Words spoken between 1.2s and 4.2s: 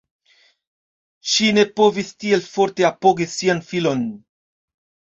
Ŝi ne povis tiel forte apogi sian filon.